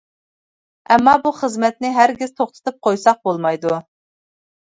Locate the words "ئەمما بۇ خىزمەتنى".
0.93-1.91